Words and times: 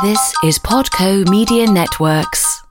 This 0.00 0.32
is 0.44 0.60
Podco 0.60 1.28
Media 1.28 1.66
Networks. 1.66 2.62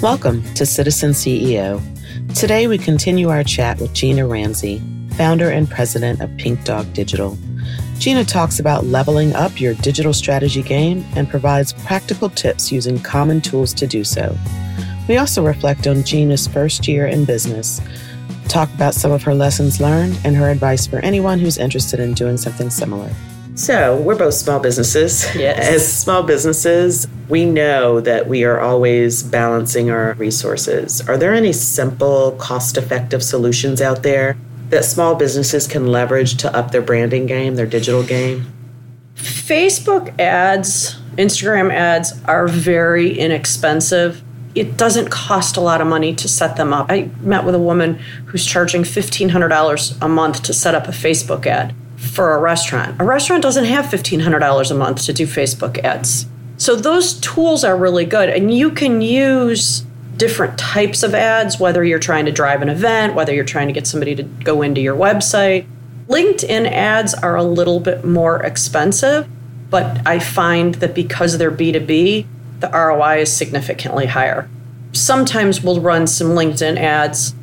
Welcome 0.00 0.44
to 0.54 0.64
Citizen 0.64 1.10
CEO. 1.10 1.82
Today 2.36 2.68
we 2.68 2.78
continue 2.78 3.28
our 3.28 3.42
chat 3.42 3.80
with 3.80 3.92
Gina 3.92 4.24
Ramsey, 4.24 4.80
founder 5.16 5.50
and 5.50 5.68
president 5.68 6.20
of 6.20 6.30
Pink 6.36 6.62
Dog 6.62 6.92
Digital. 6.92 7.36
Gina 7.98 8.24
talks 8.24 8.60
about 8.60 8.86
leveling 8.86 9.34
up 9.34 9.60
your 9.60 9.74
digital 9.74 10.12
strategy 10.12 10.62
game 10.62 11.04
and 11.16 11.28
provides 11.28 11.72
practical 11.72 12.30
tips 12.30 12.70
using 12.70 13.00
common 13.00 13.40
tools 13.40 13.74
to 13.74 13.88
do 13.88 14.04
so. 14.04 14.38
We 15.08 15.16
also 15.16 15.44
reflect 15.44 15.88
on 15.88 16.04
Gina's 16.04 16.46
first 16.46 16.86
year 16.86 17.08
in 17.08 17.24
business, 17.24 17.80
talk 18.46 18.72
about 18.74 18.94
some 18.94 19.10
of 19.10 19.24
her 19.24 19.34
lessons 19.34 19.80
learned, 19.80 20.20
and 20.22 20.36
her 20.36 20.50
advice 20.50 20.86
for 20.86 21.00
anyone 21.00 21.40
who's 21.40 21.58
interested 21.58 21.98
in 21.98 22.14
doing 22.14 22.36
something 22.36 22.70
similar. 22.70 23.10
So, 23.54 24.00
we're 24.00 24.16
both 24.16 24.32
small 24.32 24.60
businesses. 24.60 25.26
Yes. 25.34 25.58
As 25.74 26.00
small 26.00 26.22
businesses, 26.22 27.06
we 27.28 27.44
know 27.44 28.00
that 28.00 28.26
we 28.26 28.44
are 28.44 28.58
always 28.58 29.22
balancing 29.22 29.90
our 29.90 30.14
resources. 30.14 31.06
Are 31.06 31.18
there 31.18 31.34
any 31.34 31.52
simple, 31.52 32.32
cost 32.32 32.78
effective 32.78 33.22
solutions 33.22 33.82
out 33.82 34.02
there 34.02 34.38
that 34.70 34.86
small 34.86 35.14
businesses 35.14 35.66
can 35.66 35.88
leverage 35.88 36.38
to 36.38 36.56
up 36.56 36.70
their 36.70 36.80
branding 36.80 37.26
game, 37.26 37.56
their 37.56 37.66
digital 37.66 38.02
game? 38.02 38.50
Facebook 39.16 40.18
ads, 40.18 40.98
Instagram 41.16 41.70
ads 41.70 42.18
are 42.24 42.48
very 42.48 43.18
inexpensive. 43.18 44.22
It 44.54 44.78
doesn't 44.78 45.10
cost 45.10 45.58
a 45.58 45.60
lot 45.60 45.82
of 45.82 45.86
money 45.86 46.14
to 46.14 46.26
set 46.26 46.56
them 46.56 46.72
up. 46.72 46.86
I 46.90 47.10
met 47.20 47.44
with 47.44 47.54
a 47.54 47.60
woman 47.60 47.96
who's 48.26 48.46
charging 48.46 48.82
$1,500 48.82 49.98
a 50.00 50.08
month 50.08 50.42
to 50.44 50.54
set 50.54 50.74
up 50.74 50.88
a 50.88 50.92
Facebook 50.92 51.44
ad 51.44 51.74
for 52.02 52.34
a 52.34 52.38
restaurant. 52.38 53.00
A 53.00 53.04
restaurant 53.04 53.42
doesn't 53.42 53.64
have 53.64 53.86
$1,500 53.86 54.70
a 54.70 54.74
month 54.74 55.04
to 55.04 55.12
do 55.12 55.26
Facebook 55.26 55.78
ads. 55.84 56.26
So 56.56 56.76
those 56.76 57.14
tools 57.20 57.64
are 57.64 57.76
really 57.76 58.04
good, 58.04 58.28
and 58.28 58.52
you 58.52 58.70
can 58.70 59.00
use 59.00 59.84
different 60.16 60.58
types 60.58 61.02
of 61.02 61.14
ads, 61.14 61.58
whether 61.58 61.82
you're 61.82 61.98
trying 61.98 62.26
to 62.26 62.32
drive 62.32 62.60
an 62.60 62.68
event, 62.68 63.14
whether 63.14 63.32
you're 63.34 63.44
trying 63.44 63.68
to 63.68 63.72
get 63.72 63.86
somebody 63.86 64.14
to 64.14 64.22
go 64.22 64.62
into 64.62 64.80
your 64.80 64.96
website. 64.96 65.66
LinkedIn 66.08 66.70
ads 66.70 67.14
are 67.14 67.36
a 67.36 67.42
little 67.42 67.80
bit 67.80 68.04
more 68.04 68.42
expensive, 68.42 69.26
but 69.70 70.06
I 70.06 70.18
find 70.18 70.74
that 70.76 70.94
because 70.94 71.38
they're 71.38 71.50
B2B, 71.50 72.26
the 72.60 72.68
ROI 72.68 73.20
is 73.20 73.34
significantly 73.34 74.06
higher. 74.06 74.48
Sometimes 74.92 75.62
we'll 75.62 75.80
run 75.80 76.06
some 76.06 76.28
LinkedIn 76.28 76.76
ads 76.76 77.34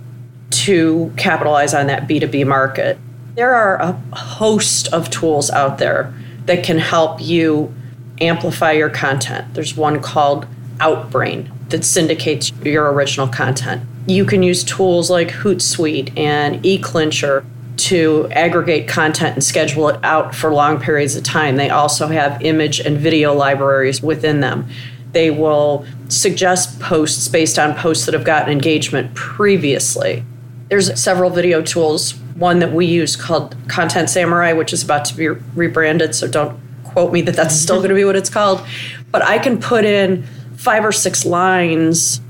to 0.52 1.12
capitalize 1.18 1.74
on 1.74 1.88
that 1.88 2.08
B2B 2.08 2.46
market. 2.46 3.00
There 3.40 3.56
are 3.56 3.78
a 3.78 3.94
host 4.18 4.90
of 4.92 5.10
tools 5.10 5.50
out 5.50 5.78
there 5.78 6.14
that 6.44 6.62
can 6.62 6.78
help 6.78 7.22
you 7.22 7.74
amplify 8.20 8.74
your 8.74 8.90
content. 8.90 9.54
There's 9.54 9.78
one 9.78 10.02
called 10.02 10.46
Outbrain 10.80 11.48
that 11.70 11.86
syndicates 11.86 12.52
your 12.66 12.92
original 12.92 13.30
content. 13.30 13.84
You 14.08 14.26
can 14.26 14.44
use 14.44 14.66
tools 14.66 15.10
like 15.10 15.30
Hootsuite 15.30 16.20
and 16.20 16.62
eClincher 16.66 17.46
to 17.78 18.28
aggregate 18.32 18.90
content 18.90 19.36
and 19.36 19.44
schedule 19.44 19.88
it 19.88 20.04
out 20.04 20.36
for 20.36 20.54
long 20.54 20.78
periods 20.78 21.16
of 21.16 21.24
time. 21.24 21.56
They 21.56 21.70
also 21.70 22.08
have 22.08 22.42
image 22.42 22.82
and 22.82 22.98
video 22.98 23.34
libraries 23.34 24.04
within 24.04 24.42
them. 24.42 24.68
They 25.14 25.32
will 25.32 25.86
suggest 26.10 26.78
posts 26.82 27.30
based 27.30 27.58
on 27.58 27.74
posts 27.76 28.06
that 28.06 28.14
have 28.14 28.26
gotten 28.26 28.52
engagement 28.52 29.16
previously. 29.16 30.26
There's 30.68 31.02
several 31.02 31.30
video 31.30 31.62
tools, 31.62 32.16
one 32.40 32.60
that 32.60 32.72
we 32.72 32.86
use 32.86 33.16
called 33.16 33.56
Content 33.68 34.10
Samurai, 34.10 34.54
which 34.54 34.74
is 34.74 34.84
about 34.84 35.06
to 35.06 35.16
be 35.16 35.28
rebranded, 35.28 36.16
so 36.16 36.28
don't 36.28 36.60
quote 36.86 37.12
me 37.12 37.22
that 37.22 37.36
that's 37.36 37.56
still 37.56 37.78
going 37.78 37.90
to 37.90 37.96
be 37.96 38.06
what 38.06 38.16
it's 38.16 38.30
called. 38.30 38.66
But 39.12 39.22
I 39.22 39.38
can 39.38 39.60
put 39.60 39.86
in 39.86 40.24
five 40.56 40.86
or 40.86 40.92
six 40.92 41.26
lines 41.26 42.22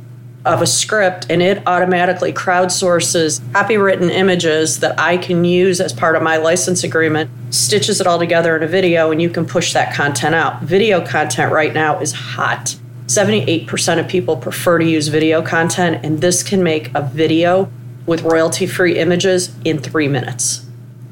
of 0.45 0.61
a 0.61 0.67
script 0.67 1.27
and 1.30 1.41
it 1.41 1.61
automatically 1.67 2.31
crowdsources 2.31 3.39
copywritten 3.52 4.09
images 4.09 4.80
that 4.80 4.97
I 4.99 5.17
can 5.17 5.43
use 5.43 5.81
as 5.81 5.92
part 5.92 6.15
of 6.15 6.23
my 6.23 6.37
license 6.37 6.83
agreement, 6.83 7.30
stitches 7.49 7.99
it 7.99 8.08
all 8.08 8.20
together 8.20 8.55
in 8.55 8.64
a 8.64 8.67
video, 8.67 9.11
and 9.11 9.21
you 9.21 9.30
can 9.30 9.45
push 9.45 9.73
that 9.73 9.93
content 9.93 10.36
out. 10.36 10.61
Video 10.61 11.05
content 11.05 11.52
right 11.52 11.73
now 11.73 11.99
is 11.99 12.14
hot. 12.14 12.76
78% 13.08 13.99
of 13.99 14.08
people 14.08 14.37
prefer 14.37 14.77
to 14.77 14.86
use 14.86 15.08
video 15.08 15.41
content, 15.41 16.05
and 16.05 16.21
this 16.21 16.43
can 16.43 16.64
make 16.64 16.93
a 16.93 17.02
video 17.02 17.70
with 18.09 18.23
royalty 18.23 18.65
free 18.65 18.97
images 18.97 19.55
in 19.64 19.77
three 19.77 20.08
minutes. 20.08 20.65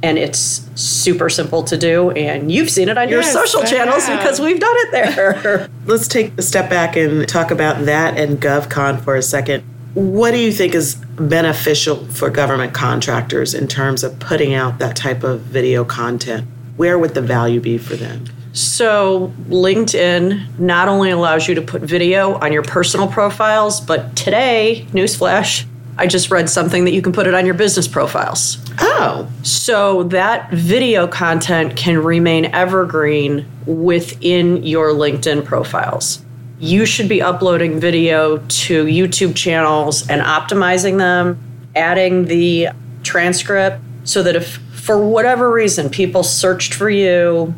And 0.04 0.18
it's 0.18 0.70
super 0.76 1.30
simple 1.30 1.64
to 1.64 1.78
do, 1.78 2.12
and 2.12 2.52
you've 2.52 2.70
seen 2.70 2.90
it 2.90 2.98
on 2.98 3.10
your 3.10 3.24
social 3.24 3.64
channels 3.64 4.06
because 4.08 4.40
we've 4.40 4.60
done 4.60 4.76
it 4.78 4.92
there. 4.92 5.70
Let's 5.86 6.08
take 6.08 6.38
a 6.38 6.42
step 6.42 6.70
back 6.70 6.96
and 6.96 7.28
talk 7.28 7.52
about 7.52 7.86
that 7.86 8.18
and 8.18 8.40
GovCon 8.40 9.02
for 9.02 9.16
a 9.16 9.22
second. 9.22 9.64
What 9.94 10.32
do 10.32 10.38
you 10.38 10.52
think 10.52 10.76
is 10.76 10.96
beneficial 10.96 12.06
for 12.08 12.30
government 12.30 12.74
contractors 12.74 13.54
in 13.56 13.68
terms 13.68 14.04
of 14.04 14.20
putting 14.20 14.54
out 14.54 14.78
that 14.80 14.96
type 14.96 15.24
of 15.24 15.42
video 15.42 15.84
content? 15.84 16.48
Where 16.76 17.00
would 17.00 17.16
the 17.16 17.22
value 17.22 17.60
be 17.60 17.80
for 17.80 17.96
them? 17.96 18.26
So, 18.54 19.34
LinkedIn 19.50 20.60
not 20.60 20.88
only 20.88 21.12
allows 21.12 21.48
you 21.48 21.56
to 21.56 21.62
put 21.62 21.82
video 21.82 22.36
on 22.36 22.52
your 22.52 22.64
personal 22.64 23.08
profiles, 23.08 23.82
but 23.82 24.16
today, 24.16 24.88
newsflash, 24.92 25.66
I 26.00 26.08
just 26.08 26.30
read 26.30 26.50
something 26.50 26.86
that 26.86 26.92
you 26.92 27.02
can 27.02 27.12
put 27.12 27.28
it 27.28 27.34
on 27.34 27.46
your 27.46 27.56
business 27.56 27.88
profiles. 27.88 28.58
Oh, 28.80 29.28
So, 29.42 30.04
that 30.04 30.52
video 30.52 31.08
content 31.08 31.76
can 31.76 31.98
remain 31.98 32.46
evergreen 32.46 33.46
within 33.66 34.64
your 34.64 34.90
LinkedIn 34.90 35.46
profiles. 35.46 36.24
You 36.60 36.86
should 36.86 37.10
be 37.10 37.22
uploading 37.22 37.80
video 37.80 38.38
to 38.38 38.86
YouTube 38.86 39.36
channels 39.36 40.08
and 40.08 40.22
optimizing 40.22 40.98
them, 40.98 41.40
adding 41.76 42.26
the 42.26 42.70
transcript 43.04 43.82
so 44.04 44.24
that 44.24 44.36
if 44.36 44.58
for 44.72 45.04
whatever 45.06 45.52
reason 45.52 45.90
people 45.90 46.24
searched 46.24 46.74
for 46.74 46.90
you 46.90 47.54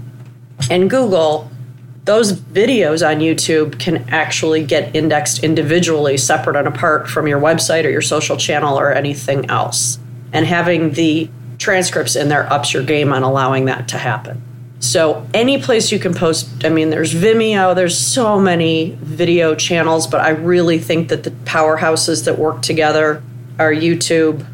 and 0.69 0.89
Google, 0.89 1.48
those 2.09 2.33
videos 2.33 3.07
on 3.07 3.19
YouTube 3.19 3.79
can 3.79 3.97
actually 4.09 4.63
get 4.63 4.95
indexed 4.95 5.43
individually, 5.43 6.17
separate 6.17 6.55
and 6.55 6.67
apart 6.67 7.07
from 7.07 7.27
your 7.27 7.39
website 7.39 7.85
or 7.85 7.89
your 7.89 8.01
social 8.01 8.35
channel 8.35 8.79
or 8.79 8.91
anything 8.91 9.47
else. 9.47 9.99
And 10.33 10.43
having 10.47 10.93
the 10.93 11.29
transcripts 11.59 12.15
in 12.15 12.29
there 12.29 12.51
ups 12.51 12.73
your 12.73 12.81
game 12.81 13.13
on 13.13 13.21
allowing 13.21 13.65
that 13.65 13.87
to 13.89 13.99
happen. 13.99 14.41
So, 14.79 15.27
any 15.35 15.61
place 15.61 15.91
you 15.91 15.99
can 15.99 16.15
post, 16.15 16.65
I 16.65 16.69
mean, 16.69 16.89
there's 16.89 17.13
Vimeo, 17.13 17.75
there's 17.75 17.95
so 17.95 18.39
many 18.39 18.97
video 19.01 19.53
channels, 19.53 20.07
but 20.07 20.19
I 20.21 20.29
really 20.29 20.79
think 20.79 21.09
that 21.09 21.21
the 21.21 21.31
powerhouses 21.31 22.25
that 22.25 22.39
work 22.39 22.63
together 22.63 23.21
are 23.59 23.71
YouTube 23.71 24.47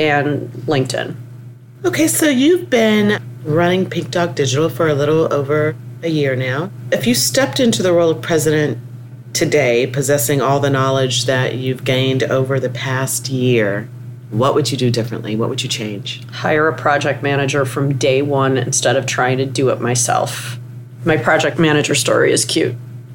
and 0.00 0.48
LinkedIn. 0.66 1.14
okay. 1.84 2.08
So 2.08 2.28
you've 2.28 2.68
been 2.68 3.22
running 3.44 3.88
Pink 3.88 4.10
Dog 4.10 4.34
Digital 4.34 4.68
for 4.68 4.88
a 4.88 4.94
little 4.94 5.32
over 5.32 5.76
a 6.02 6.08
year 6.08 6.36
now. 6.36 6.70
If 6.92 7.06
you 7.06 7.14
stepped 7.14 7.60
into 7.60 7.82
the 7.82 7.92
role 7.92 8.10
of 8.10 8.22
president 8.22 8.78
today, 9.32 9.86
possessing 9.86 10.40
all 10.40 10.60
the 10.60 10.70
knowledge 10.70 11.26
that 11.26 11.54
you've 11.54 11.84
gained 11.84 12.22
over 12.24 12.58
the 12.58 12.70
past 12.70 13.28
year, 13.28 13.88
what 14.30 14.54
would 14.54 14.70
you 14.70 14.76
do 14.76 14.90
differently? 14.90 15.36
What 15.36 15.48
would 15.48 15.62
you 15.62 15.68
change? 15.68 16.24
hire 16.30 16.68
a 16.68 16.76
project 16.76 17.22
manager 17.22 17.64
from 17.64 17.98
day 17.98 18.22
one 18.22 18.56
instead 18.56 18.96
of 18.96 19.06
trying 19.06 19.38
to 19.38 19.46
do 19.46 19.68
it 19.70 19.80
myself. 19.80 20.58
My 21.04 21.16
project 21.16 21.58
manager 21.58 21.94
story 21.94 22.32
is 22.32 22.44
cute. 22.44 22.74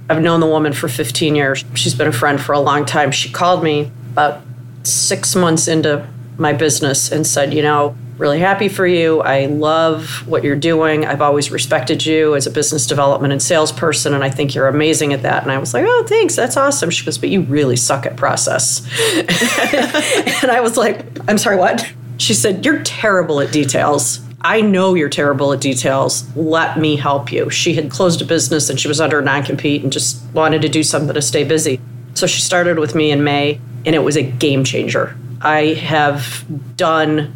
I've 0.09 0.21
known 0.21 0.39
the 0.39 0.47
woman 0.47 0.73
for 0.73 0.87
15 0.87 1.35
years. 1.35 1.65
She's 1.73 1.95
been 1.95 2.07
a 2.07 2.11
friend 2.11 2.39
for 2.39 2.53
a 2.53 2.59
long 2.59 2.85
time. 2.85 3.11
She 3.11 3.31
called 3.31 3.63
me 3.63 3.91
about 4.11 4.41
six 4.83 5.35
months 5.35 5.67
into 5.67 6.07
my 6.37 6.53
business 6.53 7.11
and 7.11 7.25
said, 7.25 7.53
You 7.53 7.63
know, 7.63 7.95
really 8.17 8.39
happy 8.39 8.69
for 8.69 8.87
you. 8.87 9.21
I 9.21 9.45
love 9.45 10.27
what 10.27 10.43
you're 10.43 10.55
doing. 10.55 11.05
I've 11.05 11.21
always 11.21 11.51
respected 11.51 12.05
you 12.05 12.35
as 12.35 12.47
a 12.47 12.51
business 12.51 12.87
development 12.87 13.33
and 13.33 13.41
salesperson, 13.41 14.13
and 14.13 14.23
I 14.23 14.29
think 14.29 14.55
you're 14.55 14.67
amazing 14.67 15.13
at 15.13 15.21
that. 15.23 15.43
And 15.43 15.51
I 15.51 15.57
was 15.57 15.73
like, 15.73 15.85
Oh, 15.87 16.05
thanks. 16.07 16.35
That's 16.35 16.57
awesome. 16.57 16.89
She 16.89 17.05
goes, 17.05 17.17
But 17.17 17.29
you 17.29 17.41
really 17.41 17.75
suck 17.75 18.05
at 18.05 18.15
process. 18.15 18.85
and 20.43 20.51
I 20.51 20.61
was 20.61 20.77
like, 20.77 21.05
I'm 21.29 21.37
sorry, 21.37 21.57
what? 21.57 21.91
She 22.17 22.33
said, 22.33 22.65
You're 22.65 22.83
terrible 22.83 23.41
at 23.41 23.51
details. 23.51 24.21
I 24.41 24.61
know 24.61 24.93
you're 24.93 25.09
terrible 25.09 25.53
at 25.53 25.61
details. 25.61 26.23
Let 26.35 26.77
me 26.77 26.95
help 26.97 27.31
you. 27.31 27.49
She 27.49 27.73
had 27.73 27.89
closed 27.89 28.21
a 28.21 28.25
business 28.25 28.69
and 28.69 28.79
she 28.79 28.87
was 28.87 29.01
under 29.01 29.19
a 29.19 29.23
non 29.23 29.43
compete 29.43 29.81
and 29.81 29.91
just 29.91 30.23
wanted 30.33 30.61
to 30.61 30.69
do 30.69 30.83
something 30.83 31.13
to 31.13 31.21
stay 31.21 31.43
busy. 31.43 31.81
So 32.13 32.27
she 32.27 32.41
started 32.41 32.77
with 32.77 32.93
me 32.93 33.11
in 33.11 33.23
May 33.23 33.59
and 33.85 33.95
it 33.95 34.03
was 34.03 34.15
a 34.15 34.21
game 34.21 34.63
changer. 34.63 35.17
I 35.41 35.73
have 35.73 36.45
done 36.77 37.33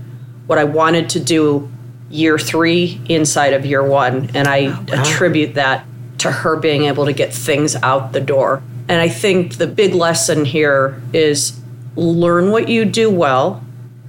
what 0.49 0.57
I 0.57 0.63
wanted 0.63 1.09
to 1.09 1.19
do 1.19 1.69
year 2.09 2.39
three 2.39 2.99
inside 3.07 3.53
of 3.53 3.67
year 3.67 3.83
one. 3.83 4.31
And 4.33 4.47
I 4.47 4.65
oh, 4.75 4.85
attribute 4.91 5.53
that 5.53 5.85
to 6.17 6.31
her 6.31 6.55
being 6.55 6.85
able 6.85 7.05
to 7.05 7.13
get 7.13 7.31
things 7.31 7.75
out 7.75 8.13
the 8.13 8.19
door. 8.19 8.63
And 8.87 8.99
I 8.99 9.09
think 9.09 9.57
the 9.57 9.67
big 9.67 9.93
lesson 9.93 10.45
here 10.45 10.99
is 11.13 11.61
learn 11.95 12.49
what 12.49 12.67
you 12.67 12.83
do 12.83 13.11
well 13.11 13.63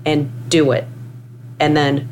and 0.06 0.48
do 0.48 0.72
it. 0.72 0.86
And 1.60 1.76
then 1.76 2.08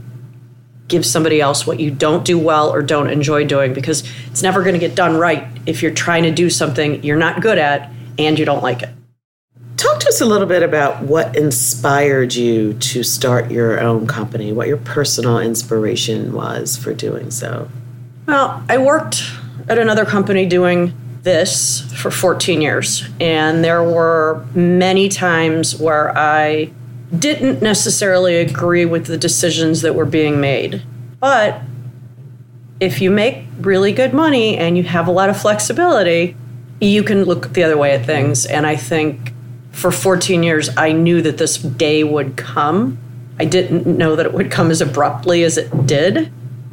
give 0.89 1.07
somebody 1.07 1.41
else 1.41 1.67
what 1.67 1.81
you 1.81 1.91
don't 1.91 2.23
do 2.23 2.39
well 2.39 2.69
or 2.69 2.83
don't 2.83 3.09
enjoy 3.09 3.47
doing 3.47 3.73
because 3.73 4.07
it's 4.27 4.43
never 4.43 4.63
going 4.63 4.75
to 4.75 4.79
get 4.79 4.95
done 4.95 5.17
right 5.17 5.49
if 5.65 5.83
you're 5.83 5.95
trying 5.95 6.25
to 6.25 6.31
do 6.31 6.51
something 6.51 7.03
you're 7.03 7.17
not 7.17 7.41
good 7.41 7.57
at 7.57 7.91
and 8.19 8.39
you 8.39 8.45
don't 8.45 8.63
like 8.63 8.83
it. 8.83 8.91
Us 10.09 10.23
a 10.23 10.27
little 10.27 10.47
bit 10.47 10.63
about 10.63 11.03
what 11.03 11.37
inspired 11.37 12.35
you 12.35 12.73
to 12.73 13.03
start 13.03 13.51
your 13.51 13.79
own 13.79 14.07
company, 14.07 14.53
what 14.53 14.67
your 14.67 14.79
personal 14.79 15.39
inspiration 15.39 16.33
was 16.33 16.79
for 16.79 16.95
doing 16.95 17.31
so. 17.31 17.69
Well, 18.27 18.65
I 18.71 18.79
worked 18.79 19.23
at 19.69 19.79
another 19.79 20.07
company 20.07 20.47
doing 20.47 20.95
this 21.25 21.83
for 21.93 22.11
14 22.11 22.63
years, 22.63 23.07
and 23.21 23.63
there 23.63 23.83
were 23.83 24.47
many 24.55 25.11
times 25.11 25.79
where 25.79 26.17
I 26.17 26.71
didn't 27.17 27.61
necessarily 27.61 28.37
agree 28.37 28.87
with 28.87 29.09
the 29.09 29.19
decisions 29.19 29.83
that 29.83 29.95
were 29.95 30.07
being 30.07 30.41
made. 30.41 30.83
But 31.21 31.61
if 32.81 33.03
you 33.03 33.11
make 33.11 33.45
really 33.61 33.93
good 33.93 34.15
money 34.15 34.57
and 34.57 34.79
you 34.79 34.85
have 34.85 35.07
a 35.07 35.13
lot 35.13 35.29
of 35.29 35.39
flexibility, 35.39 36.35
you 36.81 37.03
can 37.03 37.25
look 37.25 37.53
the 37.53 37.63
other 37.63 37.77
way 37.77 37.93
at 37.93 38.07
things. 38.07 38.47
And 38.47 38.67
I 38.67 38.75
think 38.75 39.35
for 39.73 39.91
14 39.93 40.43
years, 40.43 40.70
I 40.76 40.93
knew 40.93 41.23
that 41.23 41.38
this 41.38 41.56
day 41.59 42.05
would 42.05 42.37
come. 42.37 42.99
I 43.38 43.44
didn't 43.44 43.87
know 43.87 44.17
that 44.17 44.26
it 44.26 44.32
would 44.32 44.50
come 44.50 44.70
as 44.70 44.81
abruptly 44.81 45.44
as 45.44 45.56
it 45.56 45.87
did, 45.87 46.32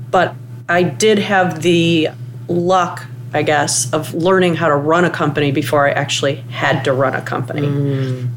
but 0.10 0.34
I 0.68 0.84
did 0.84 1.20
have 1.20 1.62
the 1.62 2.10
luck, 2.48 3.06
I 3.34 3.44
guess, 3.44 3.92
of 3.94 4.14
learning 4.14 4.56
how 4.56 4.70
to 4.70 4.76
run 4.76 5.06
a 5.06 5.10
company 5.10 5.52
before 5.52 5.88
I 5.88 5.92
actually 5.92 6.36
had 6.36 6.84
to 6.86 6.94
run 6.94 7.14
a 7.14 7.22
company. 7.22 7.68
Mm. 7.68 8.30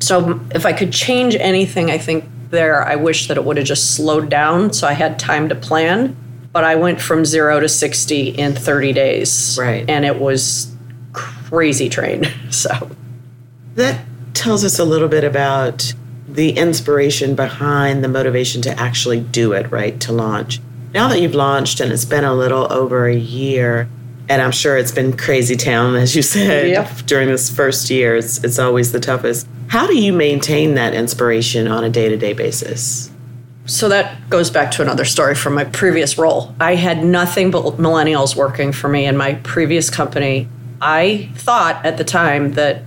So 0.00 0.40
if 0.54 0.66
I 0.66 0.72
could 0.72 0.92
change 0.92 1.36
anything, 1.36 1.90
I 1.90 1.98
think 1.98 2.24
there, 2.50 2.82
I 2.82 2.96
wish 2.96 3.28
that 3.28 3.36
it 3.36 3.44
would 3.44 3.56
have 3.56 3.66
just 3.66 3.94
slowed 3.94 4.28
down 4.28 4.72
so 4.72 4.86
I 4.86 4.92
had 4.92 5.18
time 5.18 5.48
to 5.48 5.54
plan. 5.54 6.16
But 6.52 6.64
I 6.64 6.74
went 6.76 7.00
from 7.02 7.26
zero 7.26 7.60
to 7.60 7.68
60 7.68 8.30
in 8.30 8.54
30 8.54 8.92
days. 8.94 9.58
Right. 9.60 9.88
And 9.88 10.06
it 10.06 10.18
was 10.18 10.74
crazy 11.12 11.88
train. 11.88 12.26
So 12.50 12.90
that 13.76 14.04
tells 14.34 14.64
us 14.64 14.78
a 14.78 14.84
little 14.84 15.08
bit 15.08 15.24
about 15.24 15.94
the 16.28 16.50
inspiration 16.50 17.34
behind 17.34 18.02
the 18.02 18.08
motivation 18.08 18.60
to 18.62 18.78
actually 18.78 19.20
do 19.20 19.52
it, 19.52 19.70
right? 19.70 19.98
To 20.00 20.12
launch. 20.12 20.60
Now 20.92 21.08
that 21.08 21.20
you've 21.20 21.34
launched 21.34 21.80
and 21.80 21.92
it's 21.92 22.04
been 22.04 22.24
a 22.24 22.34
little 22.34 22.70
over 22.72 23.06
a 23.06 23.16
year, 23.16 23.88
and 24.28 24.42
I'm 24.42 24.50
sure 24.50 24.76
it's 24.76 24.92
been 24.92 25.16
crazy 25.16 25.56
town, 25.56 25.94
as 25.94 26.16
you 26.16 26.22
said, 26.22 26.68
yep. 26.68 26.90
during 27.06 27.28
this 27.28 27.54
first 27.54 27.90
year. 27.90 28.16
It's, 28.16 28.42
it's 28.42 28.58
always 28.58 28.92
the 28.92 29.00
toughest. 29.00 29.46
How 29.68 29.86
do 29.86 29.96
you 29.98 30.12
maintain 30.12 30.74
that 30.74 30.94
inspiration 30.94 31.68
on 31.68 31.84
a 31.84 31.90
day 31.90 32.08
to 32.08 32.16
day 32.16 32.32
basis? 32.32 33.10
So 33.66 33.88
that 33.88 34.30
goes 34.30 34.50
back 34.50 34.70
to 34.72 34.82
another 34.82 35.04
story 35.04 35.34
from 35.34 35.54
my 35.54 35.64
previous 35.64 36.18
role. 36.18 36.54
I 36.60 36.76
had 36.76 37.04
nothing 37.04 37.50
but 37.50 37.64
millennials 37.78 38.36
working 38.36 38.72
for 38.72 38.88
me 38.88 39.06
in 39.06 39.16
my 39.16 39.34
previous 39.34 39.90
company. 39.90 40.48
I 40.80 41.30
thought 41.34 41.84
at 41.84 41.98
the 41.98 42.04
time 42.04 42.52
that 42.52 42.82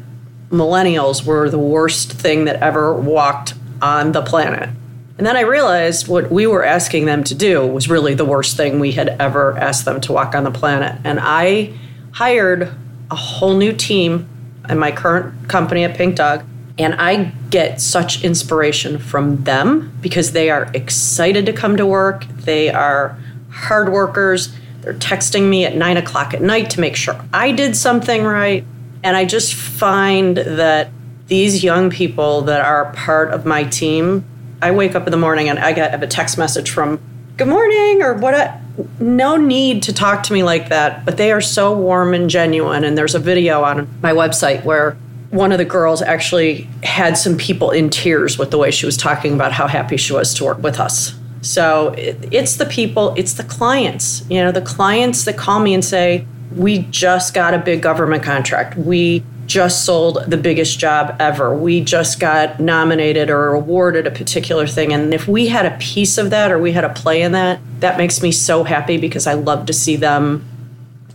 millennials 0.49 1.25
were 1.25 1.49
the 1.49 1.59
worst 1.59 2.11
thing 2.13 2.45
that 2.45 2.57
ever 2.61 2.93
walked 2.93 3.53
on 3.81 4.11
the 4.11 4.21
planet. 4.21 4.69
And 5.17 5.27
then 5.27 5.35
I 5.35 5.41
realized 5.41 6.07
what 6.07 6.31
we 6.31 6.47
were 6.47 6.63
asking 6.63 7.05
them 7.05 7.23
to 7.25 7.35
do 7.35 7.65
was 7.65 7.89
really 7.89 8.13
the 8.13 8.25
worst 8.25 8.55
thing 8.55 8.79
we 8.79 8.93
had 8.93 9.09
ever 9.19 9.57
asked 9.57 9.85
them 9.85 9.99
to 10.01 10.13
walk 10.13 10.33
on 10.33 10.43
the 10.43 10.51
planet. 10.51 10.99
And 11.03 11.19
I 11.21 11.73
hired 12.11 12.73
a 13.11 13.15
whole 13.15 13.55
new 13.55 13.73
team 13.73 14.29
in 14.69 14.79
my 14.79 14.91
current 14.91 15.49
company 15.49 15.83
at 15.83 15.95
Pink 15.95 16.15
Dog 16.15 16.45
and 16.79 16.95
I 16.95 17.25
get 17.49 17.81
such 17.81 18.23
inspiration 18.23 18.97
from 18.99 19.43
them 19.43 19.91
because 19.99 20.31
they 20.31 20.49
are 20.49 20.71
excited 20.73 21.45
to 21.47 21.53
come 21.53 21.75
to 21.75 21.85
work. 21.85 22.25
They 22.27 22.71
are 22.71 23.17
hard 23.51 23.91
workers. 23.91 24.55
They're 24.81 24.93
texting 24.93 25.49
me 25.49 25.65
at 25.65 25.75
nine 25.75 25.97
o'clock 25.97 26.33
at 26.33 26.41
night 26.41 26.69
to 26.71 26.79
make 26.79 26.95
sure 26.95 27.19
I 27.33 27.51
did 27.51 27.75
something 27.75 28.23
right. 28.23 28.63
And 29.03 29.15
I 29.15 29.25
just 29.25 29.53
find 29.53 30.37
that 30.37 30.89
these 31.27 31.63
young 31.63 31.89
people 31.89 32.41
that 32.43 32.61
are 32.61 32.91
part 32.93 33.31
of 33.31 33.45
my 33.45 33.63
team, 33.63 34.25
I 34.61 34.71
wake 34.71 34.95
up 34.95 35.07
in 35.07 35.11
the 35.11 35.17
morning 35.17 35.47
and 35.47 35.59
I 35.59 35.73
get 35.73 36.03
a 36.03 36.07
text 36.07 36.37
message 36.37 36.69
from 36.69 36.99
good 37.37 37.47
morning 37.47 38.01
or 38.01 38.15
what 38.15 38.33
a, 38.33 38.61
no 38.99 39.37
need 39.37 39.83
to 39.83 39.93
talk 39.93 40.23
to 40.23 40.33
me 40.33 40.43
like 40.43 40.69
that, 40.69 41.05
but 41.05 41.17
they 41.17 41.31
are 41.31 41.41
so 41.41 41.77
warm 41.77 42.13
and 42.13 42.29
genuine. 42.29 42.83
And 42.83 42.97
there's 42.97 43.15
a 43.15 43.19
video 43.19 43.63
on 43.63 43.87
my 44.01 44.11
website 44.11 44.63
where 44.65 44.97
one 45.29 45.51
of 45.51 45.59
the 45.59 45.65
girls 45.65 46.01
actually 46.01 46.67
had 46.83 47.17
some 47.17 47.37
people 47.37 47.71
in 47.71 47.89
tears 47.89 48.37
with 48.37 48.51
the 48.51 48.57
way 48.57 48.71
she 48.71 48.85
was 48.85 48.97
talking 48.97 49.33
about 49.33 49.51
how 49.51 49.67
happy 49.67 49.95
she 49.95 50.11
was 50.11 50.33
to 50.33 50.43
work 50.43 50.61
with 50.63 50.79
us. 50.79 51.13
So 51.41 51.89
it, 51.89 52.17
it's 52.31 52.57
the 52.57 52.65
people, 52.65 53.13
it's 53.15 53.33
the 53.33 53.43
clients, 53.43 54.27
you 54.29 54.41
know, 54.43 54.51
the 54.51 54.61
clients 54.61 55.25
that 55.25 55.37
call 55.37 55.59
me 55.59 55.73
and 55.73 55.85
say, 55.85 56.25
We 56.55 56.79
just 56.89 57.33
got 57.33 57.53
a 57.53 57.59
big 57.59 57.81
government 57.81 58.23
contract. 58.23 58.77
We 58.77 59.23
just 59.45 59.83
sold 59.83 60.23
the 60.27 60.37
biggest 60.37 60.77
job 60.77 61.15
ever. 61.19 61.55
We 61.55 61.81
just 61.81 62.19
got 62.19 62.59
nominated 62.59 63.31
or 63.31 63.53
awarded 63.53 64.05
a 64.05 64.11
particular 64.11 64.67
thing. 64.67 64.93
And 64.93 65.11
if 65.13 65.27
we 65.27 65.47
had 65.47 65.65
a 65.65 65.75
piece 65.77 66.19
of 66.19 66.29
that 66.29 66.51
or 66.51 66.59
we 66.59 66.71
had 66.71 66.83
a 66.83 66.89
play 66.89 67.23
in 67.23 67.31
that, 67.31 67.59
that 67.79 67.97
makes 67.97 68.21
me 68.21 68.31
so 68.31 68.63
happy 68.63 68.97
because 68.97 69.25
I 69.25 69.33
love 69.33 69.65
to 69.65 69.73
see 69.73 69.95
them 69.95 70.45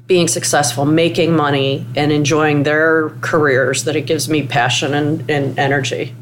being 0.06 0.28
successful, 0.28 0.84
making 0.84 1.34
money, 1.34 1.86
and 1.96 2.12
enjoying 2.12 2.64
their 2.64 3.10
careers 3.20 3.84
that 3.84 3.96
it 3.96 4.02
gives 4.02 4.28
me 4.28 4.46
passion 4.46 4.94
and, 4.94 5.30
and 5.30 5.58
energy. 5.58 6.14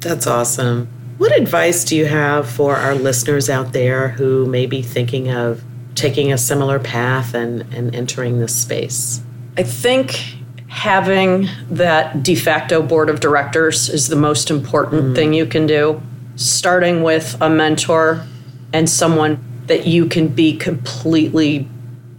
That's 0.00 0.26
awesome. 0.26 0.88
What 1.18 1.34
advice 1.34 1.84
do 1.84 1.96
you 1.96 2.06
have 2.06 2.50
for 2.50 2.74
our 2.76 2.96
listeners 2.96 3.48
out 3.48 3.72
there 3.72 4.08
who 4.08 4.46
may 4.46 4.66
be 4.66 4.82
thinking 4.82 5.30
of 5.30 5.62
taking 5.94 6.32
a 6.32 6.38
similar 6.38 6.78
path 6.78 7.34
and, 7.34 7.62
and 7.74 7.94
entering 7.94 8.40
this 8.40 8.54
space? 8.54 9.22
I 9.56 9.62
think 9.62 10.36
having 10.68 11.48
that 11.70 12.22
de 12.22 12.34
facto 12.34 12.82
board 12.82 13.10
of 13.10 13.20
directors 13.20 13.90
is 13.90 14.08
the 14.08 14.16
most 14.16 14.50
important 14.50 15.04
mm. 15.04 15.14
thing 15.14 15.34
you 15.34 15.46
can 15.46 15.66
do. 15.66 16.00
Starting 16.36 17.02
with 17.02 17.36
a 17.42 17.50
mentor 17.50 18.26
and 18.72 18.88
someone 18.88 19.42
that 19.66 19.86
you 19.86 20.06
can 20.06 20.28
be 20.28 20.56
completely 20.56 21.68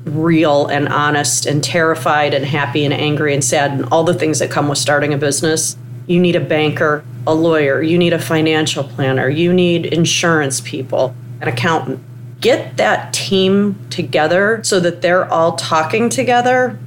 real 0.06 0.68
and 0.68 0.88
honest 0.90 1.46
and 1.46 1.64
terrified 1.64 2.34
and 2.34 2.46
happy 2.46 2.86
and 2.86 2.94
angry 2.94 3.34
and 3.34 3.44
sad 3.44 3.72
and 3.72 3.86
all 3.86 4.04
the 4.04 4.14
things 4.14 4.40
that 4.40 4.52
come 4.52 4.68
with 4.68 4.78
starting 4.78 5.14
a 5.14 5.18
business. 5.18 5.78
You 6.08 6.20
need 6.20 6.36
a 6.36 6.42
banker, 6.42 7.04
a 7.26 7.34
lawyer, 7.34 7.82
you 7.82 7.98
need 7.98 8.14
a 8.14 8.20
financial 8.20 8.84
planner, 8.84 9.30
you 9.30 9.54
need 9.54 9.86
insurance 9.86 10.62
people, 10.62 11.16
an 11.42 11.48
accountant. 11.48 12.04
Get 12.44 12.76
that 12.76 13.14
team 13.14 13.80
together 13.90 14.62
so 14.66 14.82
that 14.82 15.02
they're 15.02 15.32
all 15.32 15.56
talking 15.56 16.10
together. 16.10 16.78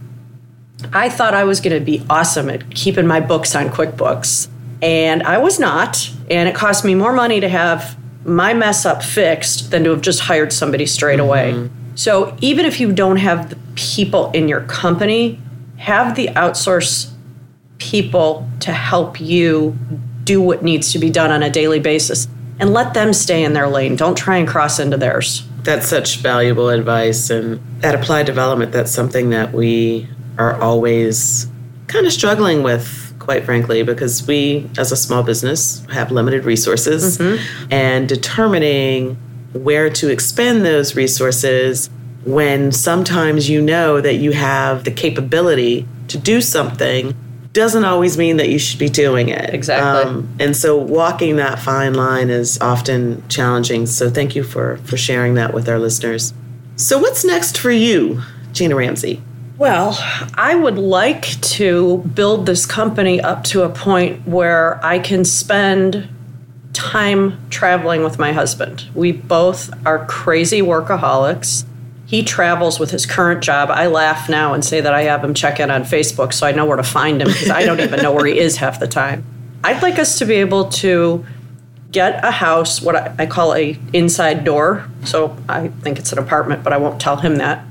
I 0.93 1.09
thought 1.09 1.33
I 1.33 1.45
was 1.45 1.63
going 1.63 1.79
to 1.79 1.83
be 1.83 2.05
awesome 2.11 2.51
at 2.51 2.75
keeping 2.75 3.07
my 3.07 3.21
books 3.21 3.57
on 3.57 3.71
QuickBooks, 3.71 4.49
and 4.83 5.23
I 5.23 5.39
was 5.39 5.59
not. 5.59 6.11
And 6.31 6.47
it 6.47 6.55
cost 6.55 6.85
me 6.85 6.95
more 6.95 7.15
money 7.15 7.41
to 7.41 7.49
have 7.49 7.97
my 8.27 8.53
mess 8.53 8.85
up 8.85 9.03
fixed 9.03 9.71
than 9.71 9.85
to 9.85 9.91
have 9.91 10.03
just 10.03 10.21
hired 10.21 10.53
somebody 10.53 10.85
straight 10.85 11.21
mm-hmm. 11.21 11.59
away. 11.59 11.71
So 11.95 12.37
even 12.43 12.67
if 12.67 12.79
you 12.79 12.93
don't 12.93 13.17
have 13.17 13.49
the 13.49 13.57
people 13.77 14.31
in 14.33 14.49
your 14.49 14.61
company, 14.61 15.41
have 15.79 16.17
the 16.17 16.27
outsource 16.29 17.11
people 17.79 18.47
to 18.61 18.73
help 18.73 19.23
you 19.23 19.75
do 20.25 20.43
what 20.43 20.63
needs 20.63 20.93
to 20.93 20.99
be 20.99 21.09
done 21.09 21.31
on 21.31 21.43
a 21.43 21.49
daily 21.49 21.81
basis 21.81 22.29
and 22.59 22.73
let 22.73 22.95
them 22.95 23.13
stay 23.13 23.45
in 23.45 23.53
their 23.53 23.69
lane. 23.69 23.97
Don't 23.97 24.17
try 24.17 24.37
and 24.37 24.49
cross 24.49 24.79
into 24.79 24.97
theirs. 24.97 25.47
That's 25.63 25.89
such 25.89 26.19
valuable 26.19 26.69
advice. 26.69 27.31
And 27.31 27.61
at 27.85 27.95
Applied 27.95 28.27
Development, 28.27 28.73
that's 28.73 28.93
something 28.93 29.31
that 29.31 29.53
we 29.53 30.09
are 30.39 30.61
always 30.61 31.49
kind 31.89 32.07
of 32.07 32.13
struggling 32.13 32.63
with, 32.63 33.15
quite 33.19 33.45
frankly, 33.45 33.83
because 33.83 34.27
we, 34.27 34.71
as 34.79 34.93
a 34.93 34.97
small 34.97 35.23
business, 35.23 35.85
have 35.87 36.11
limited 36.11 36.45
resources. 36.45 37.19
Mm-hmm. 37.19 37.73
And 37.73 38.09
determining 38.09 39.17
where 39.53 39.91
to 39.91 40.11
expend 40.11 40.65
those 40.65 40.97
resources 40.97 41.91
when 42.25 42.73
sometimes 42.73 43.49
you 43.49 43.63
know 43.63 44.01
that 44.01 44.15
you 44.17 44.33
have 44.33 44.85
the 44.85 44.91
capability 44.91 45.87
to 46.09 46.19
do 46.19 46.41
something 46.41 47.15
doesn't 47.57 47.85
always 47.85 48.17
mean 48.19 48.37
that 48.37 48.51
you 48.51 48.59
should 48.59 48.79
be 48.79 48.89
doing 48.89 49.31
it. 49.31 49.53
Exactly. 49.53 50.11
Um, 50.11 50.29
and 50.39 50.55
so 50.55 50.77
walking 50.77 51.37
that 51.37 51.59
fine 51.59 51.95
line 51.95 52.31
is 52.31 52.61
often 52.61 53.27
challenging. 53.29 53.87
So 53.87 54.11
thank 54.11 54.37
you 54.37 54.45
for 54.45 54.77
for 54.79 54.97
sharing 54.97 55.35
that 55.35 55.55
with 55.55 55.69
our 55.69 55.79
listeners. 55.79 56.33
So 56.77 56.99
what's 56.99 57.25
next 57.25 57.59
for 57.59 57.71
you, 57.71 58.23
Gina 58.53 58.77
Ramsey? 58.77 59.23
Well, 59.57 59.97
I 60.35 60.55
would 60.55 60.77
like 60.77 61.41
to 61.57 61.99
build 62.15 62.45
this 62.45 62.67
company 62.67 63.23
up 63.23 63.43
to 63.45 63.63
a 63.63 63.71
point 63.71 64.29
where 64.29 64.79
I 64.85 64.99
can 64.99 65.25
spend 65.25 66.09
time 66.75 67.39
traveling 67.49 68.05
with 68.05 68.19
my 68.19 68.33
husband. 68.33 68.85
We 68.95 69.13
both 69.13 69.71
are 69.87 70.05
crazy 70.05 70.61
workaholics. 70.61 71.65
He 72.07 72.23
travels 72.23 72.79
with 72.79 72.93
his 72.93 73.05
current 73.05 73.43
job. 73.43 73.69
I 73.71 73.89
laugh 73.89 74.29
now 74.29 74.55
and 74.55 74.65
say 74.65 74.81
that 74.81 74.95
I 74.95 75.03
have 75.03 75.23
him 75.23 75.35
check 75.35 75.59
in 75.59 75.71
on 75.71 75.83
Facebook 75.83 76.33
so 76.33 76.47
I 76.47 76.53
know 76.53 76.65
where 76.65 76.77
to 76.77 76.85
find 76.85 77.21
him 77.21 77.29
because 77.29 77.51
I 77.51 77.65
don't 77.65 77.81
even 77.81 78.01
know 78.01 78.13
where 78.13 78.27
he 78.27 78.39
is 78.39 78.57
half 78.57 78.79
the 78.79 78.87
time. 78.87 79.25
I'd 79.65 79.83
like 79.83 79.99
us 79.99 80.19
to 80.21 80.25
be 80.25 80.35
able 80.35 80.69
to 80.69 81.27
get 81.91 82.25
a 82.25 82.31
house, 82.31 82.81
what 82.81 83.19
I, 83.19 83.27
call 83.27 83.55
a 83.55 83.77
inside 83.93 84.45
door. 84.45 84.89
So 85.05 85.37
I 85.49 85.69
think 85.69 85.99
it's 85.99 86.13
an 86.13 86.19
apartment, 86.19 86.63
but 86.63 86.73
I 86.73 86.77
won't 86.77 87.01
tell 87.01 87.17
him 87.17 87.37
that. 87.37 87.65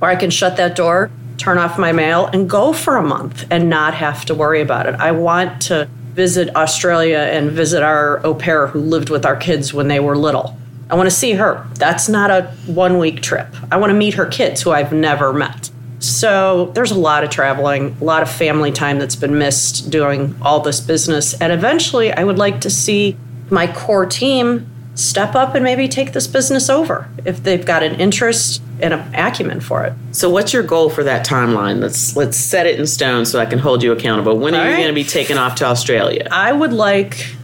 Or 0.00 0.08
I 0.08 0.16
can 0.16 0.30
shut 0.30 0.56
that 0.56 0.76
door, 0.76 1.10
turn 1.36 1.58
off 1.58 1.78
my 1.78 1.92
mail, 1.92 2.26
and 2.26 2.48
go 2.48 2.72
for 2.72 2.96
a 2.96 3.02
month 3.02 3.46
and 3.50 3.68
not 3.68 3.92
have 3.94 4.24
to 4.26 4.34
worry 4.34 4.62
about 4.62 4.86
it. 4.86 4.94
I 4.94 5.12
want 5.12 5.60
to 5.62 5.88
visit 6.14 6.54
Australia 6.56 7.18
and 7.18 7.50
visit 7.50 7.82
our 7.82 8.24
au 8.24 8.34
pair 8.34 8.68
who 8.68 8.78
lived 8.78 9.10
with 9.10 9.26
our 9.26 9.36
kids 9.36 9.74
when 9.74 9.88
they 9.88 10.00
were 10.00 10.16
little. 10.16 10.56
I 10.90 10.94
want 10.96 11.06
to 11.08 11.14
see 11.14 11.32
her. 11.32 11.66
That's 11.74 12.08
not 12.08 12.30
a 12.30 12.42
one 12.66 12.98
week 12.98 13.22
trip. 13.22 13.48
I 13.70 13.76
want 13.76 13.90
to 13.90 13.94
meet 13.94 14.14
her 14.14 14.26
kids 14.26 14.62
who 14.62 14.70
I've 14.70 14.92
never 14.92 15.32
met. 15.32 15.70
So 15.98 16.70
there's 16.74 16.90
a 16.90 16.98
lot 16.98 17.24
of 17.24 17.30
traveling, 17.30 17.96
a 18.00 18.04
lot 18.04 18.22
of 18.22 18.30
family 18.30 18.70
time 18.70 18.98
that's 18.98 19.16
been 19.16 19.38
missed 19.38 19.90
doing 19.90 20.36
all 20.42 20.60
this 20.60 20.80
business. 20.80 21.34
And 21.40 21.52
eventually, 21.52 22.12
I 22.12 22.24
would 22.24 22.38
like 22.38 22.60
to 22.62 22.70
see 22.70 23.16
my 23.48 23.72
core 23.72 24.04
team 24.04 24.70
step 24.94 25.34
up 25.34 25.54
and 25.54 25.64
maybe 25.64 25.88
take 25.88 26.12
this 26.12 26.26
business 26.26 26.70
over 26.70 27.08
if 27.24 27.42
they've 27.42 27.64
got 27.64 27.82
an 27.82 27.98
interest 28.00 28.62
and 28.80 28.94
an 28.94 29.14
acumen 29.14 29.60
for 29.60 29.84
it. 29.84 29.92
So 30.12 30.30
what's 30.30 30.52
your 30.52 30.62
goal 30.62 30.90
for 30.90 31.02
that 31.04 31.26
timeline? 31.26 31.80
Let's 31.80 32.16
let's 32.16 32.36
set 32.36 32.66
it 32.66 32.78
in 32.78 32.86
stone 32.86 33.24
so 33.24 33.40
I 33.40 33.46
can 33.46 33.58
hold 33.58 33.82
you 33.82 33.92
accountable. 33.92 34.38
When 34.38 34.54
are 34.54 34.64
you 34.64 34.70
right. 34.70 34.76
going 34.76 34.88
to 34.88 34.94
be 34.94 35.04
taken 35.04 35.38
off 35.38 35.56
to 35.56 35.64
Australia? 35.64 36.28
I 36.30 36.52
would 36.52 36.72
like 36.72 37.34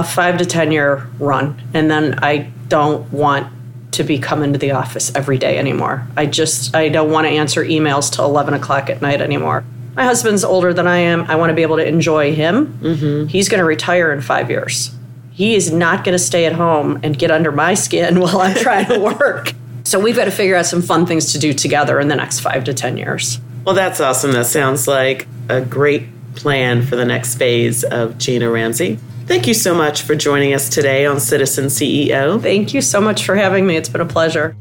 a 0.00 0.02
five 0.02 0.38
to 0.38 0.46
10 0.46 0.72
year 0.72 1.06
run, 1.18 1.62
and 1.74 1.90
then 1.90 2.18
I 2.22 2.50
don't 2.68 3.12
want 3.12 3.52
to 3.92 4.02
be 4.02 4.18
coming 4.18 4.52
to 4.52 4.58
the 4.58 4.70
office 4.72 5.14
every 5.14 5.36
day 5.36 5.58
anymore. 5.58 6.06
I 6.16 6.26
just, 6.26 6.74
I 6.74 6.88
don't 6.88 7.10
want 7.10 7.26
to 7.26 7.30
answer 7.30 7.62
emails 7.62 8.10
till 8.10 8.24
11 8.24 8.54
o'clock 8.54 8.88
at 8.88 9.02
night 9.02 9.20
anymore. 9.20 9.64
My 9.96 10.04
husband's 10.04 10.42
older 10.42 10.72
than 10.72 10.86
I 10.86 10.98
am. 10.98 11.24
I 11.24 11.36
want 11.36 11.50
to 11.50 11.54
be 11.54 11.62
able 11.62 11.76
to 11.76 11.86
enjoy 11.86 12.34
him. 12.34 12.78
Mm-hmm. 12.80 13.26
He's 13.26 13.48
going 13.48 13.58
to 13.58 13.64
retire 13.64 14.10
in 14.12 14.22
five 14.22 14.48
years. 14.48 14.94
He 15.32 15.54
is 15.54 15.70
not 15.70 16.04
going 16.04 16.14
to 16.14 16.18
stay 16.18 16.46
at 16.46 16.52
home 16.54 17.00
and 17.02 17.18
get 17.18 17.30
under 17.30 17.52
my 17.52 17.74
skin 17.74 18.20
while 18.20 18.40
I'm 18.40 18.56
trying 18.56 18.86
to 18.86 18.98
work. 18.98 19.52
So 19.84 19.98
we've 19.98 20.16
got 20.16 20.26
to 20.26 20.30
figure 20.30 20.56
out 20.56 20.66
some 20.66 20.80
fun 20.80 21.04
things 21.04 21.32
to 21.32 21.38
do 21.38 21.52
together 21.52 22.00
in 22.00 22.08
the 22.08 22.16
next 22.16 22.40
five 22.40 22.64
to 22.64 22.74
10 22.74 22.96
years. 22.96 23.38
Well, 23.64 23.74
that's 23.74 24.00
awesome. 24.00 24.32
That 24.32 24.46
sounds 24.46 24.88
like 24.88 25.26
a 25.48 25.60
great 25.60 26.04
plan 26.36 26.86
for 26.86 26.96
the 26.96 27.04
next 27.04 27.34
phase 27.34 27.84
of 27.84 28.16
Gina 28.16 28.48
Ramsey. 28.48 28.98
Thank 29.30 29.46
you 29.46 29.54
so 29.54 29.76
much 29.76 30.02
for 30.02 30.16
joining 30.16 30.54
us 30.54 30.68
today 30.68 31.06
on 31.06 31.20
Citizen 31.20 31.66
CEO. 31.66 32.42
Thank 32.42 32.74
you 32.74 32.80
so 32.80 33.00
much 33.00 33.24
for 33.24 33.36
having 33.36 33.64
me. 33.64 33.76
It's 33.76 33.88
been 33.88 34.00
a 34.00 34.04
pleasure. 34.04 34.56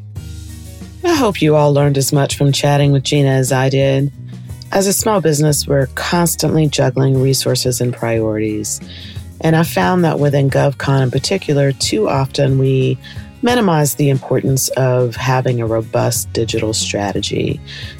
I 1.03 1.15
hope 1.15 1.41
you 1.41 1.55
all 1.55 1.73
learned 1.73 1.97
as 1.97 2.13
much 2.13 2.37
from 2.37 2.51
chatting 2.51 2.91
with 2.91 3.01
Gina 3.01 3.29
as 3.29 3.51
I 3.51 3.69
did. 3.69 4.11
As 4.71 4.85
a 4.85 4.93
small 4.93 5.21
business, 5.21 5.65
we're 5.65 5.87
constantly 5.95 6.67
juggling 6.67 7.19
resources 7.19 7.81
and 7.81 7.91
priorities. 7.91 8.79
And 9.41 9.55
I 9.55 9.63
found 9.63 10.05
that 10.05 10.19
within 10.19 10.51
GovCon 10.51 11.01
in 11.01 11.09
particular, 11.09 11.71
too 11.71 12.07
often 12.07 12.59
we 12.59 12.95
minimize 13.41 13.95
the 13.95 14.11
importance 14.11 14.69
of 14.77 15.15
having 15.15 15.59
a 15.59 15.65
robust 15.65 16.31
digital 16.31 16.73
strategy. 16.73 17.59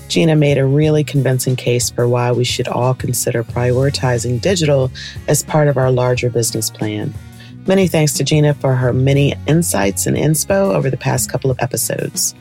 Gina 0.10 0.36
made 0.36 0.58
a 0.58 0.66
really 0.66 1.04
convincing 1.04 1.56
case 1.56 1.92
for 1.92 2.08
why 2.08 2.32
we 2.32 2.44
should 2.44 2.68
all 2.68 2.96
consider 2.96 3.44
prioritizing 3.44 4.42
digital 4.42 4.92
as 5.28 5.44
part 5.44 5.68
of 5.68 5.78
our 5.78 5.92
larger 5.92 6.32
business 6.32 6.72
plan. 6.72 7.14
Many 7.68 7.88
thanks 7.88 8.14
to 8.14 8.24
Gina 8.24 8.56
for 8.56 8.74
her 8.74 8.92
many 8.92 9.36
insights 9.48 10.08
and 10.08 10.18
inspo 10.18 10.74
over 10.74 10.90
the 10.90 10.98
past 10.98 11.30
couple 11.32 11.52
of 11.52 11.60
episodes. 11.60 12.34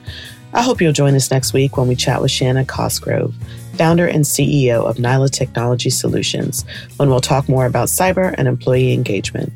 I 0.54 0.62
hope 0.62 0.80
you'll 0.80 0.94
join 0.94 1.14
us 1.14 1.30
next 1.30 1.52
week 1.52 1.76
when 1.76 1.88
we 1.88 1.94
chat 1.94 2.22
with 2.22 2.30
Shannon 2.30 2.64
Cosgrove, 2.64 3.34
founder 3.74 4.06
and 4.06 4.24
CEO 4.24 4.88
of 4.88 4.96
Nyla 4.96 5.30
Technology 5.30 5.90
Solutions, 5.90 6.64
when 6.96 7.10
we'll 7.10 7.20
talk 7.20 7.50
more 7.50 7.66
about 7.66 7.88
cyber 7.88 8.34
and 8.38 8.48
employee 8.48 8.94
engagement. 8.94 9.52